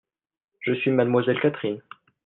[0.61, 1.79] Je suis Mlle Catherine.